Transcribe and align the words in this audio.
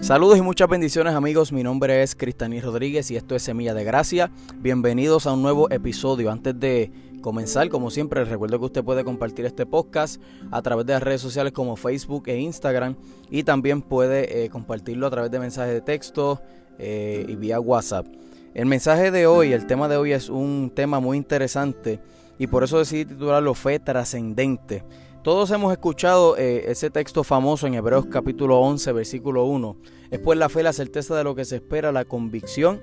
Saludos 0.00 0.38
y 0.38 0.42
muchas 0.42 0.68
bendiciones 0.68 1.14
amigos, 1.14 1.52
mi 1.52 1.64
nombre 1.64 2.04
es 2.04 2.14
Cristaní 2.14 2.60
Rodríguez 2.60 3.10
y 3.10 3.16
esto 3.16 3.34
es 3.34 3.42
Semilla 3.42 3.74
de 3.74 3.82
Gracia. 3.82 4.30
Bienvenidos 4.54 5.26
a 5.26 5.32
un 5.32 5.42
nuevo 5.42 5.68
episodio. 5.70 6.30
Antes 6.30 6.58
de 6.58 6.92
comenzar, 7.20 7.68
como 7.68 7.90
siempre, 7.90 8.24
recuerdo 8.24 8.60
que 8.60 8.64
usted 8.66 8.84
puede 8.84 9.02
compartir 9.02 9.44
este 9.44 9.66
podcast 9.66 10.22
a 10.52 10.62
través 10.62 10.86
de 10.86 10.92
las 10.92 11.02
redes 11.02 11.20
sociales 11.20 11.52
como 11.52 11.74
Facebook 11.74 12.28
e 12.28 12.38
Instagram 12.38 12.94
y 13.28 13.42
también 13.42 13.82
puede 13.82 14.44
eh, 14.44 14.48
compartirlo 14.50 15.08
a 15.08 15.10
través 15.10 15.32
de 15.32 15.40
mensajes 15.40 15.74
de 15.74 15.80
texto 15.80 16.40
eh, 16.78 17.26
y 17.28 17.34
vía 17.34 17.58
WhatsApp. 17.58 18.06
El 18.54 18.66
mensaje 18.66 19.10
de 19.10 19.26
hoy, 19.26 19.52
el 19.52 19.66
tema 19.66 19.88
de 19.88 19.96
hoy 19.96 20.12
es 20.12 20.28
un 20.28 20.70
tema 20.74 21.00
muy 21.00 21.16
interesante 21.16 21.98
y 22.38 22.46
por 22.46 22.62
eso 22.62 22.78
decidí 22.78 23.04
titularlo 23.04 23.52
Fe 23.52 23.80
trascendente. 23.80 24.84
Todos 25.28 25.50
hemos 25.50 25.72
escuchado 25.72 26.38
eh, 26.38 26.70
ese 26.70 26.88
texto 26.88 27.22
famoso 27.22 27.66
en 27.66 27.74
Hebreos 27.74 28.06
capítulo 28.10 28.60
11, 28.60 28.92
versículo 28.92 29.44
1. 29.44 29.76
Es 30.10 30.20
pues 30.20 30.38
la 30.38 30.48
fe, 30.48 30.62
la 30.62 30.72
certeza 30.72 31.14
de 31.14 31.22
lo 31.22 31.34
que 31.34 31.44
se 31.44 31.56
espera, 31.56 31.92
la 31.92 32.06
convicción 32.06 32.80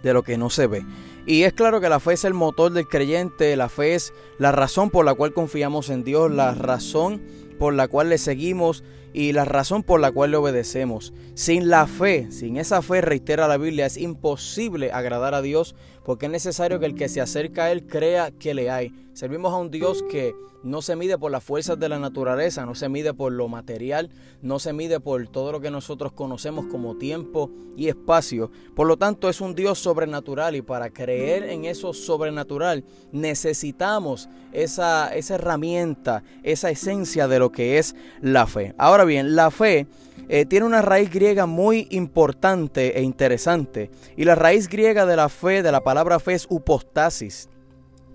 de 0.00 0.12
lo 0.14 0.22
que 0.22 0.38
no 0.38 0.50
se 0.50 0.68
ve. 0.68 0.86
Y 1.26 1.42
es 1.42 1.52
claro 1.52 1.80
que 1.80 1.88
la 1.88 1.98
fe 1.98 2.12
es 2.12 2.24
el 2.24 2.32
motor 2.32 2.72
del 2.72 2.86
creyente, 2.86 3.56
la 3.56 3.68
fe 3.68 3.96
es 3.96 4.14
la 4.38 4.52
razón 4.52 4.88
por 4.88 5.04
la 5.04 5.14
cual 5.14 5.32
confiamos 5.32 5.90
en 5.90 6.04
Dios, 6.04 6.30
la 6.30 6.54
razón 6.54 7.22
por 7.58 7.74
la 7.74 7.88
cual 7.88 8.08
le 8.08 8.18
seguimos 8.18 8.84
y 9.12 9.32
la 9.32 9.44
razón 9.44 9.82
por 9.82 10.00
la 10.00 10.10
cual 10.10 10.32
le 10.32 10.36
obedecemos. 10.36 11.14
Sin 11.34 11.68
la 11.68 11.86
fe, 11.86 12.30
sin 12.30 12.56
esa 12.56 12.82
fe, 12.82 13.00
reitera 13.00 13.48
la 13.48 13.56
Biblia, 13.56 13.86
es 13.86 13.96
imposible 13.96 14.92
agradar 14.92 15.34
a 15.34 15.42
Dios 15.42 15.74
porque 16.04 16.26
es 16.26 16.32
necesario 16.32 16.80
que 16.80 16.86
el 16.86 16.94
que 16.94 17.08
se 17.08 17.20
acerca 17.20 17.64
a 17.64 17.72
Él 17.72 17.86
crea 17.86 18.30
que 18.32 18.54
le 18.54 18.70
hay. 18.70 18.92
Servimos 19.14 19.52
a 19.52 19.56
un 19.56 19.70
Dios 19.70 20.02
que 20.10 20.34
no 20.64 20.80
se 20.80 20.96
mide 20.96 21.18
por 21.18 21.30
las 21.30 21.44
fuerzas 21.44 21.78
de 21.78 21.88
la 21.88 21.98
naturaleza, 21.98 22.64
no 22.64 22.74
se 22.74 22.88
mide 22.88 23.12
por 23.12 23.32
lo 23.32 23.48
material, 23.48 24.10
no 24.40 24.58
se 24.58 24.72
mide 24.72 24.98
por 24.98 25.28
todo 25.28 25.52
lo 25.52 25.60
que 25.60 25.70
nosotros 25.70 26.12
conocemos 26.12 26.66
como 26.66 26.96
tiempo 26.96 27.50
y 27.76 27.88
espacio. 27.88 28.50
Por 28.74 28.86
lo 28.86 28.96
tanto, 28.96 29.28
es 29.28 29.42
un 29.42 29.54
Dios 29.54 29.78
sobrenatural 29.78 30.56
y 30.56 30.62
para 30.62 30.90
creer 30.90 31.44
en 31.44 31.66
eso 31.66 31.92
sobrenatural 31.92 32.84
necesitamos 33.12 34.28
esa, 34.52 35.14
esa 35.14 35.34
herramienta, 35.34 36.24
esa 36.42 36.70
esencia 36.70 37.28
de 37.28 37.38
lo 37.38 37.43
que 37.50 37.78
es 37.78 37.94
la 38.20 38.46
fe. 38.46 38.74
Ahora 38.78 39.04
bien, 39.04 39.36
la 39.36 39.50
fe 39.50 39.86
eh, 40.28 40.46
tiene 40.46 40.66
una 40.66 40.82
raíz 40.82 41.10
griega 41.10 41.46
muy 41.46 41.86
importante 41.90 42.98
e 42.98 43.02
interesante. 43.02 43.90
Y 44.16 44.24
la 44.24 44.34
raíz 44.34 44.68
griega 44.68 45.06
de 45.06 45.16
la 45.16 45.28
fe, 45.28 45.62
de 45.62 45.72
la 45.72 45.82
palabra 45.82 46.18
fe, 46.18 46.34
es 46.34 46.46
upostasis, 46.48 47.48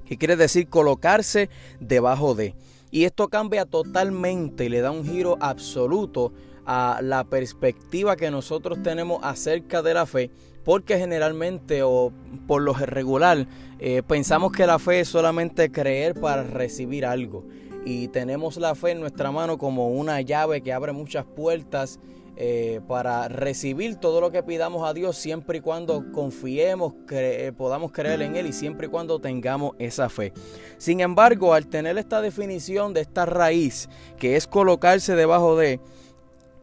que 0.06 0.18
quiere 0.18 0.36
decir 0.36 0.68
colocarse 0.68 1.50
debajo 1.80 2.34
de. 2.34 2.56
Y 2.92 3.04
esto 3.04 3.28
cambia 3.28 3.66
totalmente 3.66 4.66
y 4.66 4.70
le 4.70 4.82
da 4.82 4.90
un 4.90 5.06
giro 5.06 5.38
absoluto 5.40 6.34
a 6.66 7.00
la 7.04 7.24
perspectiva 7.24 8.16
que 8.16 8.32
nosotros 8.32 8.82
tenemos 8.82 9.20
acerca 9.24 9.84
de 9.84 9.94
la 9.94 10.06
fe, 10.08 10.32
porque 10.64 10.98
generalmente 10.98 11.84
o 11.84 12.12
por 12.48 12.64
lo 12.64 12.74
regular 12.74 13.48
eh, 13.80 14.02
pensamos 14.08 14.52
que 14.52 14.66
la 14.66 14.80
fe 14.80 15.02
es 15.02 15.08
solamente 15.08 15.72
creer 15.72 16.20
para 16.20 16.44
recibir 16.44 17.06
algo 17.06 17.44
y 17.90 18.08
tenemos 18.08 18.58
la 18.58 18.76
fe 18.76 18.92
en 18.92 19.00
nuestra 19.00 19.32
mano 19.32 19.58
como 19.58 19.90
una 19.90 20.22
llave 20.22 20.62
que 20.62 20.72
abre 20.72 20.92
muchas 20.92 21.26
puertas 21.26 22.00
eh, 22.38 22.82
para 22.88 23.28
recibir 23.28 23.96
todo 23.96 24.22
lo 24.22 24.32
que 24.32 24.44
pidamos 24.44 24.88
a 24.88 24.94
Dios 24.94 25.18
siempre 25.18 25.58
y 25.58 25.62
cuando 25.62 26.12
confiemos, 26.12 26.94
eh, 27.10 27.52
podamos 27.58 27.92
creer 27.92 28.22
en 28.22 28.36
Él 28.36 28.46
y 28.46 28.54
siempre 28.54 28.88
y 28.88 28.90
cuando 28.92 29.20
tengamos 29.20 29.72
esa 29.80 30.08
fe. 30.08 30.34
Sin 30.78 31.00
embargo, 31.00 31.56
al 31.56 31.66
tener 31.66 31.98
esta 31.98 32.22
definición 32.22 32.94
de 32.94 33.02
esta 33.02 33.26
raíz, 33.26 33.90
que 34.18 34.36
es 34.36 34.46
colocarse 34.46 35.16
debajo 35.16 35.58
de, 35.58 35.80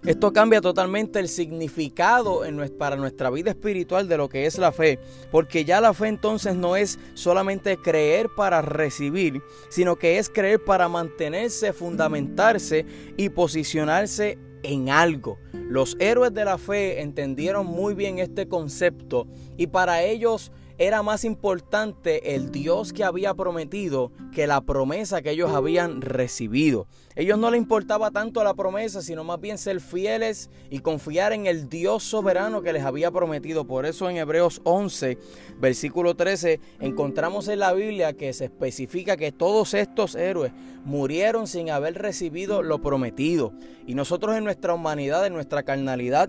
esto 0.04 0.32
cambia 0.32 0.60
totalmente 0.60 1.18
el 1.18 1.28
significado 1.28 2.42
para 2.78 2.96
nuestra 2.96 3.30
vida 3.30 3.50
espiritual 3.50 4.08
de 4.08 4.16
lo 4.16 4.28
que 4.28 4.46
es 4.46 4.58
la 4.58 4.70
fe, 4.70 4.98
porque 5.32 5.64
ya 5.64 5.80
la 5.80 5.94
fe 5.94 6.08
entonces 6.08 6.54
no 6.54 6.76
es 6.76 6.98
solamente 7.14 7.76
creer 7.76 8.28
para 8.36 8.62
recibir, 8.62 9.42
sino 9.68 9.96
que 9.96 10.18
es 10.18 10.28
creer 10.28 10.62
para 10.64 10.88
mantenerse, 10.88 11.72
fundamentarse 11.72 12.86
y 13.16 13.30
posicionarse 13.30 14.38
en 14.62 14.90
algo. 14.90 15.38
Los 15.52 15.96
héroes 15.98 16.32
de 16.34 16.44
la 16.44 16.58
fe 16.58 17.00
entendieron 17.00 17.66
muy 17.66 17.94
bien 17.94 18.18
este 18.18 18.46
concepto 18.46 19.26
y 19.56 19.66
para 19.66 20.02
ellos 20.02 20.52
era 20.78 21.02
más 21.02 21.24
importante 21.24 22.34
el 22.34 22.52
Dios 22.52 22.92
que 22.92 23.04
había 23.04 23.32
prometido 23.32 24.12
que 24.32 24.46
la 24.46 24.60
promesa 24.60 25.22
que 25.22 25.30
ellos 25.30 25.52
habían 25.52 26.02
recibido. 26.02 26.86
Ellos 27.14 27.38
no 27.38 27.50
les 27.50 27.58
importaba 27.58 28.10
tanto 28.10 28.44
la 28.44 28.52
promesa, 28.52 29.00
sino 29.00 29.24
más 29.24 29.40
bien 29.40 29.56
ser 29.56 29.80
fieles 29.80 30.50
y 30.68 30.80
confiar 30.80 31.32
en 31.32 31.46
el 31.46 31.70
Dios 31.70 32.02
soberano 32.02 32.60
que 32.60 32.74
les 32.74 32.84
había 32.84 33.10
prometido. 33.10 33.66
Por 33.66 33.86
eso 33.86 34.10
en 34.10 34.18
Hebreos 34.18 34.60
11, 34.64 35.16
versículo 35.58 36.14
13, 36.14 36.60
encontramos 36.80 37.48
en 37.48 37.60
la 37.60 37.72
Biblia 37.72 38.12
que 38.12 38.34
se 38.34 38.44
especifica 38.44 39.16
que 39.16 39.32
todos 39.32 39.72
estos 39.72 40.14
héroes 40.14 40.52
murieron 40.84 41.46
sin 41.46 41.70
haber 41.70 41.94
recibido 41.94 42.62
lo 42.62 42.82
prometido. 42.82 43.54
Y 43.86 43.94
nosotros 43.94 44.36
en 44.36 44.44
nuestra 44.44 44.74
humanidad, 44.74 45.26
en 45.26 45.32
nuestra 45.32 45.62
carnalidad, 45.62 46.28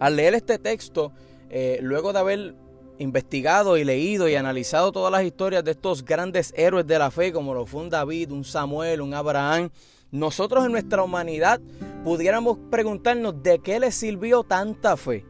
al 0.00 0.16
leer 0.16 0.34
este 0.34 0.58
texto, 0.58 1.12
eh, 1.50 1.78
luego 1.82 2.12
de 2.12 2.18
haber 2.18 2.54
investigado 3.00 3.78
y 3.78 3.84
leído 3.84 4.28
y 4.28 4.34
analizado 4.34 4.92
todas 4.92 5.10
las 5.10 5.24
historias 5.24 5.64
de 5.64 5.70
estos 5.70 6.04
grandes 6.04 6.52
héroes 6.54 6.86
de 6.86 6.98
la 6.98 7.10
fe, 7.10 7.32
como 7.32 7.54
lo 7.54 7.64
fue 7.64 7.80
un 7.80 7.90
David, 7.90 8.30
un 8.30 8.44
Samuel, 8.44 9.00
un 9.00 9.14
Abraham, 9.14 9.70
nosotros 10.10 10.66
en 10.66 10.72
nuestra 10.72 11.02
humanidad 11.02 11.60
pudiéramos 12.04 12.58
preguntarnos 12.70 13.42
de 13.42 13.58
qué 13.60 13.80
les 13.80 13.94
sirvió 13.94 14.42
tanta 14.42 14.98
fe, 14.98 15.24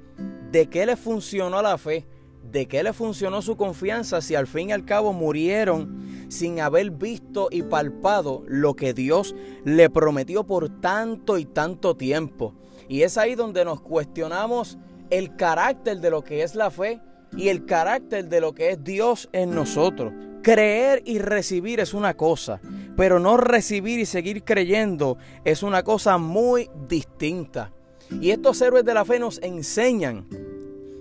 de 0.50 0.68
qué 0.68 0.84
les 0.84 0.98
funcionó 0.98 1.62
la 1.62 1.78
fe, 1.78 2.08
de 2.42 2.66
qué 2.66 2.82
les 2.82 2.96
funcionó 2.96 3.40
su 3.40 3.56
confianza 3.56 4.20
si 4.20 4.34
al 4.34 4.48
fin 4.48 4.70
y 4.70 4.72
al 4.72 4.84
cabo 4.84 5.12
murieron 5.12 6.26
sin 6.28 6.60
haber 6.60 6.90
visto 6.90 7.48
y 7.52 7.62
palpado 7.62 8.42
lo 8.48 8.74
que 8.74 8.94
Dios 8.94 9.36
le 9.64 9.90
prometió 9.90 10.44
por 10.44 10.80
tanto 10.80 11.38
y 11.38 11.44
tanto 11.44 11.96
tiempo. 11.96 12.52
Y 12.88 13.02
es 13.02 13.16
ahí 13.16 13.36
donde 13.36 13.64
nos 13.64 13.80
cuestionamos 13.80 14.76
el 15.10 15.36
carácter 15.36 16.00
de 16.00 16.10
lo 16.10 16.24
que 16.24 16.42
es 16.42 16.56
la 16.56 16.72
fe 16.72 17.00
y 17.36 17.48
el 17.48 17.64
carácter 17.64 18.28
de 18.28 18.40
lo 18.40 18.54
que 18.54 18.70
es 18.70 18.84
Dios 18.84 19.28
en 19.32 19.54
nosotros. 19.54 20.12
Creer 20.42 21.02
y 21.04 21.18
recibir 21.18 21.80
es 21.80 21.92
una 21.92 22.14
cosa, 22.14 22.60
pero 22.96 23.18
no 23.18 23.36
recibir 23.36 24.00
y 24.00 24.06
seguir 24.06 24.42
creyendo 24.42 25.18
es 25.44 25.62
una 25.62 25.82
cosa 25.82 26.16
muy 26.18 26.70
distinta. 26.88 27.72
Y 28.10 28.30
estos 28.30 28.60
héroes 28.60 28.84
de 28.84 28.94
la 28.94 29.04
fe 29.04 29.18
nos 29.18 29.38
enseñan 29.42 30.26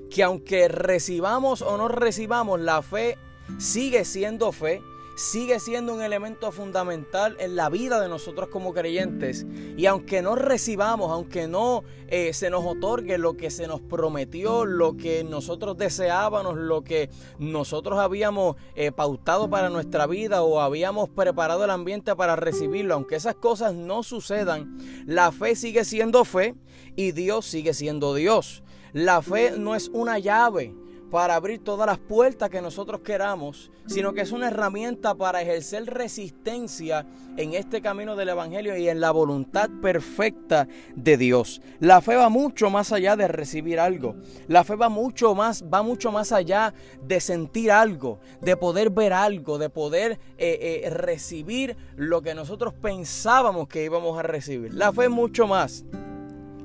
que 0.10 0.24
aunque 0.24 0.68
recibamos 0.68 1.62
o 1.62 1.78
no 1.78 1.88
recibamos, 1.88 2.60
la 2.60 2.82
fe 2.82 3.18
sigue 3.58 4.06
siendo 4.06 4.52
fe 4.52 4.82
sigue 5.20 5.60
siendo 5.60 5.94
un 5.94 6.02
elemento 6.02 6.50
fundamental 6.54 7.36
en 7.40 7.58
la 7.58 7.70
vida 7.70 8.00
de 8.00 8.08
nosotros 8.08 8.48
como 8.48 8.74
creyentes. 8.74 9.46
Y 9.76 9.86
aunque 9.86 10.22
no 10.22 10.36
recibamos, 10.36 11.12
aunque 11.12 11.46
no 11.46 11.84
eh, 12.08 12.34
se 12.34 12.50
nos 12.50 12.66
otorgue 12.66 13.18
lo 13.18 13.36
que 13.36 13.52
se 13.52 13.68
nos 13.68 13.82
prometió, 13.82 14.64
lo 14.64 14.96
que 14.96 15.26
nosotros 15.26 15.78
deseábamos, 15.78 16.56
lo 16.56 16.86
que 16.86 17.10
nosotros 17.38 18.00
habíamos 18.00 18.56
eh, 18.76 18.94
pautado 18.94 19.50
para 19.50 19.70
nuestra 19.70 20.08
vida 20.08 20.42
o 20.42 20.62
habíamos 20.62 21.10
preparado 21.10 21.66
el 21.66 21.72
ambiente 21.72 22.16
para 22.16 22.38
recibirlo, 22.38 22.94
aunque 22.94 23.16
esas 23.16 23.36
cosas 23.36 23.74
no 23.74 24.04
sucedan, 24.04 24.78
la 25.06 25.34
fe 25.34 25.58
sigue 25.58 25.84
siendo 25.84 26.24
fe 26.24 26.56
y 26.96 27.12
Dios 27.12 27.46
sigue 27.46 27.74
siendo 27.74 28.16
Dios. 28.16 28.64
La 28.94 29.22
fe 29.22 29.52
no 29.58 29.76
es 29.76 29.90
una 29.90 30.18
llave 30.18 30.74
para 31.12 31.36
abrir 31.36 31.64
todas 31.64 31.88
las 31.88 31.98
puertas 31.98 32.50
que 32.50 32.62
nosotros 32.62 33.02
queramos, 33.02 33.72
sino 33.88 34.14
que 34.14 34.22
es 34.22 34.32
una 34.32 34.48
herramienta 34.48 35.16
para 35.16 35.42
ejercer 35.42 35.86
resistencia 35.86 37.06
en 37.38 37.54
este 37.54 37.82
camino 37.82 38.16
del 38.16 38.30
Evangelio 38.30 38.78
y 38.78 38.90
en 38.90 39.00
la 39.00 39.12
voluntad 39.12 39.70
perfecta 39.82 40.68
de 40.96 41.18
Dios. 41.18 41.62
La 41.80 42.02
fe 42.02 42.16
va 42.16 42.30
mucho 42.30 42.70
más 42.70 42.92
allá 42.92 43.16
de 43.16 43.28
recibir 43.28 43.80
algo. 43.80 44.16
La 44.48 44.64
fe 44.64 44.76
va 44.76 44.90
mucho 44.90 45.34
más, 45.36 45.64
va 45.64 45.82
mucho 45.82 46.12
más 46.12 46.32
allá 46.32 46.74
de 47.04 47.20
sentir 47.20 47.72
algo, 47.72 48.20
de 48.42 48.58
poder 48.58 48.90
ver 48.90 49.14
algo, 49.14 49.58
de 49.58 49.70
poder 49.70 50.20
eh, 50.38 50.84
eh, 50.84 50.90
recibir 50.90 51.76
lo 51.96 52.22
que 52.22 52.36
nosotros 52.36 52.74
pensábamos 52.74 53.68
que 53.68 53.84
íbamos 53.84 54.18
a 54.20 54.24
recibir. 54.24 54.74
La 54.74 54.94
fe 54.94 55.06
es 55.06 55.10
mucho 55.10 55.48
más. 55.48 55.86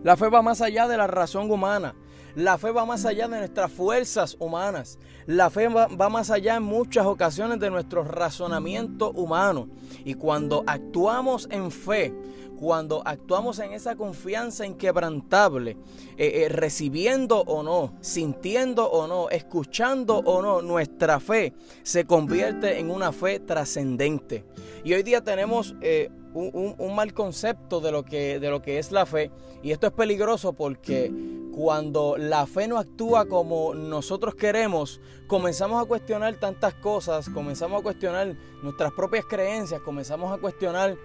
La 0.04 0.18
fe 0.18 0.28
va 0.28 0.42
más 0.42 0.60
allá 0.60 0.86
de 0.86 0.98
la 0.98 1.06
razón 1.06 1.50
humana. 1.50 1.94
La 2.34 2.58
fe 2.58 2.70
va 2.72 2.84
más 2.84 3.06
allá 3.06 3.26
de 3.26 3.38
nuestras 3.38 3.72
fuerzas 3.72 4.36
humanas. 4.38 4.98
La 5.24 5.48
fe 5.48 5.66
va, 5.68 5.88
más 5.88 6.30
allá 6.30 6.56
en 6.56 6.62
muchas 6.62 7.06
ocasiones 7.06 7.58
de 7.58 7.70
nuestro 7.70 8.04
razonamiento 8.04 9.12
humano. 9.12 9.68
Y 10.04 10.12
cuando 10.12 10.62
actuamos 10.66 11.48
en 11.50 11.70
fe, 11.70 12.12
cuando 12.60 13.02
actuamos 13.06 13.58
en 13.60 13.72
esa 13.72 13.96
confianza 13.96 14.66
inquebrantable, 14.66 15.78
eh, 16.18 16.42
eh, 16.44 16.48
recibiendo 16.50 17.40
o 17.40 17.62
no, 17.62 17.94
sintiendo 18.02 18.90
o 18.90 19.06
no, 19.06 19.30
escuchando 19.30 20.18
o 20.18 20.42
no, 20.42 20.60
nuestra 20.60 21.18
fe 21.18 21.54
se 21.82 22.04
convierte 22.04 22.78
en 22.78 22.90
una 22.90 23.10
fe 23.10 23.40
trascendente. 23.40 24.44
Y 24.84 24.92
hoy 24.92 25.02
día 25.02 25.24
tenemos 25.24 25.74
eh, 25.80 26.10
un, 26.34 26.94
mal 26.94 27.14
concepto 27.14 27.80
de 27.80 27.92
lo, 27.92 28.04
que, 28.04 28.38
de 28.40 28.50
lo 28.50 28.60
que 28.60 28.78
es 28.78 28.92
la 28.92 29.06
fe. 29.06 29.30
Y 29.62 29.70
esto 29.70 29.86
es 29.86 29.92
peligroso 29.92 30.52
porque 30.52 31.12
cuando 31.54 32.16
la 32.18 32.46
fe 32.46 32.68
no 32.68 32.78
actúa 32.78 33.26
como 33.26 33.74
nosotros 33.74 34.34
queremos, 34.34 35.00
comenzamos 35.26 35.82
a 35.82 35.86
cuestionar 35.86 36.34
tantas 36.34 36.74
cosas, 36.74 37.30
comenzamos 37.30 37.80
a 37.80 37.82
cuestionar 37.82 38.36
nuestras 38.62 38.92
propias 38.92 39.24
creencias, 39.24 39.80
comenzamos 39.80 40.32
a 40.32 40.38
cuestionar 40.38 40.96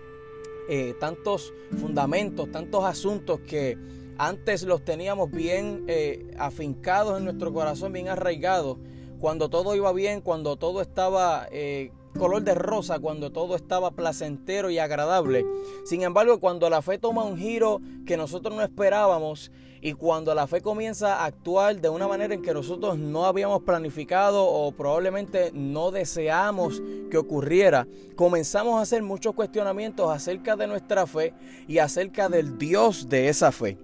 eh, 0.67 0.95
tantos 0.99 1.53
fundamentos, 1.79 2.51
tantos 2.51 2.83
asuntos 2.83 3.39
que 3.41 3.77
antes 4.17 4.63
los 4.63 4.83
teníamos 4.83 5.31
bien 5.31 5.85
eh, 5.87 6.29
afincados 6.37 7.17
en 7.17 7.25
nuestro 7.25 7.53
corazón, 7.53 7.93
bien 7.93 8.09
arraigados, 8.09 8.77
cuando 9.19 9.49
todo 9.49 9.75
iba 9.75 9.93
bien, 9.93 10.21
cuando 10.21 10.57
todo 10.57 10.81
estaba 10.81 11.47
eh, 11.51 11.91
color 12.19 12.43
de 12.43 12.53
rosa, 12.53 12.99
cuando 12.99 13.31
todo 13.31 13.55
estaba 13.55 13.91
placentero 13.91 14.69
y 14.69 14.77
agradable. 14.77 15.45
Sin 15.85 16.03
embargo, 16.03 16.39
cuando 16.39 16.69
la 16.69 16.81
fe 16.81 16.99
toma 16.99 17.23
un 17.23 17.37
giro 17.37 17.81
que 18.05 18.17
nosotros 18.17 18.53
no 18.53 18.61
esperábamos 18.61 19.51
y 19.81 19.93
cuando 19.93 20.35
la 20.35 20.45
fe 20.45 20.61
comienza 20.61 21.15
a 21.15 21.25
actuar 21.25 21.79
de 21.79 21.87
una 21.87 22.07
manera 22.07 22.33
en 22.33 22.41
que 22.41 22.53
nosotros 22.53 22.97
no 22.97 23.25
habíamos 23.25 23.63
planificado 23.63 24.45
o 24.45 24.71
probablemente 24.73 25.51
no 25.53 25.91
deseamos 25.91 26.81
que 27.09 27.17
ocurriera, 27.17 27.87
comenzamos 28.15 28.77
a 28.77 28.81
hacer 28.81 29.01
muchos 29.01 29.33
cuestionamientos 29.33 30.11
acerca 30.11 30.57
de 30.57 30.67
nuestra 30.67 31.07
fe 31.07 31.33
y 31.67 31.77
acerca 31.77 32.27
del 32.27 32.57
Dios 32.57 33.07
de 33.07 33.29
esa 33.29 33.53
fe. 33.53 33.77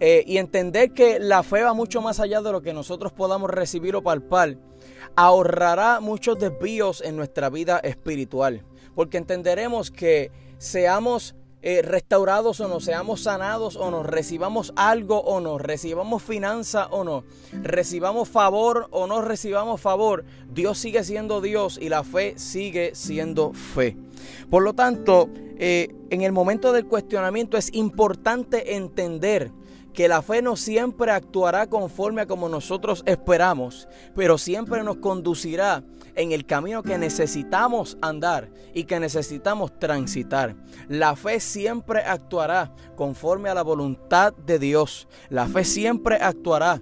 Eh, 0.00 0.22
y 0.26 0.38
entender 0.38 0.92
que 0.92 1.18
la 1.18 1.42
fe 1.42 1.62
va 1.62 1.74
mucho 1.74 2.00
más 2.00 2.20
allá 2.20 2.40
de 2.40 2.52
lo 2.52 2.62
que 2.62 2.72
nosotros 2.72 3.12
podamos 3.12 3.50
recibir 3.50 3.96
o 3.96 4.02
palpar, 4.02 4.56
ahorrará 5.16 5.98
muchos 6.00 6.38
desvíos 6.38 7.00
en 7.00 7.16
nuestra 7.16 7.50
vida 7.50 7.78
espiritual. 7.78 8.64
Porque 8.94 9.18
entenderemos 9.18 9.90
que 9.90 10.30
seamos 10.58 11.34
eh, 11.60 11.82
restaurados 11.82 12.60
o 12.60 12.68
no, 12.68 12.78
seamos 12.78 13.22
sanados 13.22 13.74
o 13.74 13.90
no, 13.90 14.04
recibamos 14.04 14.72
algo 14.76 15.18
o 15.22 15.40
no, 15.40 15.58
recibamos 15.58 16.22
finanza 16.22 16.86
o 16.92 17.02
no, 17.02 17.24
recibamos 17.62 18.28
favor 18.28 18.86
o 18.92 19.08
no 19.08 19.22
recibamos 19.22 19.80
favor, 19.80 20.24
Dios 20.48 20.78
sigue 20.78 21.02
siendo 21.02 21.40
Dios 21.40 21.76
y 21.82 21.88
la 21.88 22.04
fe 22.04 22.34
sigue 22.38 22.94
siendo 22.94 23.52
fe. 23.52 23.96
Por 24.48 24.62
lo 24.62 24.74
tanto, 24.74 25.30
eh, 25.58 25.92
en 26.10 26.22
el 26.22 26.30
momento 26.30 26.72
del 26.72 26.86
cuestionamiento 26.86 27.56
es 27.56 27.74
importante 27.74 28.76
entender 28.76 29.50
que 29.92 30.08
la 30.08 30.22
fe 30.22 30.42
no 30.42 30.56
siempre 30.56 31.10
actuará 31.10 31.66
conforme 31.66 32.22
a 32.22 32.26
como 32.26 32.48
nosotros 32.48 33.02
esperamos, 33.06 33.88
pero 34.14 34.38
siempre 34.38 34.82
nos 34.82 34.98
conducirá 34.98 35.82
en 36.14 36.32
el 36.32 36.46
camino 36.46 36.82
que 36.82 36.98
necesitamos 36.98 37.96
andar 38.00 38.50
y 38.74 38.84
que 38.84 39.00
necesitamos 39.00 39.78
transitar. 39.78 40.56
La 40.88 41.16
fe 41.16 41.40
siempre 41.40 42.00
actuará 42.00 42.72
conforme 42.96 43.48
a 43.48 43.54
la 43.54 43.62
voluntad 43.62 44.32
de 44.34 44.58
Dios. 44.58 45.08
La 45.30 45.46
fe 45.46 45.64
siempre 45.64 46.16
actuará 46.16 46.80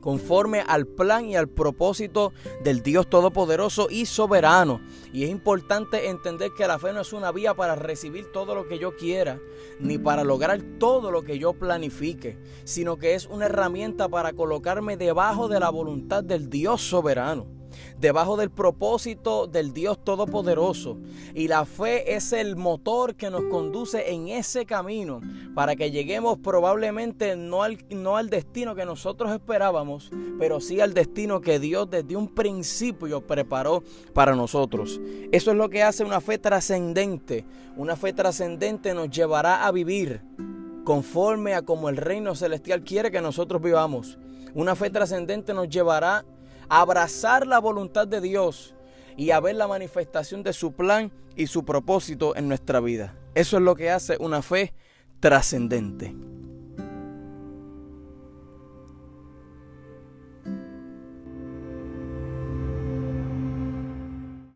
conforme 0.00 0.60
al 0.60 0.86
plan 0.86 1.26
y 1.26 1.36
al 1.36 1.48
propósito 1.48 2.32
del 2.62 2.82
Dios 2.82 3.08
Todopoderoso 3.08 3.88
y 3.90 4.06
soberano. 4.06 4.80
Y 5.12 5.24
es 5.24 5.30
importante 5.30 6.08
entender 6.08 6.52
que 6.56 6.66
la 6.66 6.78
fe 6.78 6.92
no 6.92 7.00
es 7.00 7.12
una 7.12 7.32
vía 7.32 7.54
para 7.54 7.74
recibir 7.74 8.30
todo 8.32 8.54
lo 8.54 8.68
que 8.68 8.78
yo 8.78 8.96
quiera, 8.96 9.40
ni 9.80 9.98
para 9.98 10.24
lograr 10.24 10.60
todo 10.78 11.10
lo 11.10 11.22
que 11.22 11.38
yo 11.38 11.52
planifique, 11.54 12.38
sino 12.64 12.96
que 12.96 13.14
es 13.14 13.26
una 13.26 13.46
herramienta 13.46 14.08
para 14.08 14.32
colocarme 14.32 14.96
debajo 14.96 15.48
de 15.48 15.60
la 15.60 15.70
voluntad 15.70 16.22
del 16.22 16.48
Dios 16.48 16.82
soberano 16.82 17.57
debajo 17.98 18.36
del 18.36 18.50
propósito 18.50 19.46
del 19.46 19.72
Dios 19.72 20.02
Todopoderoso. 20.02 20.98
Y 21.34 21.48
la 21.48 21.64
fe 21.64 22.14
es 22.14 22.32
el 22.32 22.56
motor 22.56 23.14
que 23.14 23.30
nos 23.30 23.44
conduce 23.44 24.12
en 24.12 24.28
ese 24.28 24.66
camino 24.66 25.20
para 25.54 25.76
que 25.76 25.90
lleguemos 25.90 26.38
probablemente 26.38 27.36
no 27.36 27.62
al, 27.62 27.78
no 27.90 28.16
al 28.16 28.30
destino 28.30 28.74
que 28.74 28.84
nosotros 28.84 29.32
esperábamos, 29.32 30.10
pero 30.38 30.60
sí 30.60 30.80
al 30.80 30.94
destino 30.94 31.40
que 31.40 31.58
Dios 31.58 31.90
desde 31.90 32.16
un 32.16 32.28
principio 32.28 33.26
preparó 33.26 33.82
para 34.12 34.34
nosotros. 34.34 35.00
Eso 35.32 35.50
es 35.50 35.56
lo 35.56 35.68
que 35.68 35.82
hace 35.82 36.04
una 36.04 36.20
fe 36.20 36.38
trascendente. 36.38 37.44
Una 37.76 37.96
fe 37.96 38.12
trascendente 38.12 38.94
nos 38.94 39.10
llevará 39.10 39.66
a 39.66 39.70
vivir 39.70 40.20
conforme 40.84 41.54
a 41.54 41.62
como 41.62 41.90
el 41.90 41.96
reino 41.98 42.34
celestial 42.34 42.82
quiere 42.82 43.10
que 43.10 43.20
nosotros 43.20 43.60
vivamos. 43.60 44.18
Una 44.54 44.74
fe 44.74 44.88
trascendente 44.88 45.52
nos 45.52 45.68
llevará 45.68 46.24
abrazar 46.68 47.46
la 47.46 47.58
voluntad 47.58 48.06
de 48.06 48.20
Dios 48.20 48.74
y 49.16 49.30
a 49.30 49.40
ver 49.40 49.56
la 49.56 49.66
manifestación 49.66 50.42
de 50.42 50.52
su 50.52 50.72
plan 50.72 51.12
y 51.36 51.46
su 51.46 51.64
propósito 51.64 52.36
en 52.36 52.48
nuestra 52.48 52.80
vida. 52.80 53.14
Eso 53.34 53.56
es 53.56 53.62
lo 53.62 53.74
que 53.74 53.90
hace 53.90 54.16
una 54.20 54.42
fe 54.42 54.72
trascendente. 55.20 56.14